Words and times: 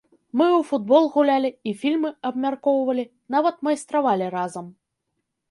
Мы 0.39 0.45
і 0.51 0.53
ў 0.53 0.63
футбол 0.69 1.03
гулялі, 1.17 1.51
і 1.71 1.73
фільмы 1.81 2.11
абмяркоўвалі, 2.31 3.05
нават 3.37 3.61
майстравалі 3.69 4.33
разам. 4.39 4.75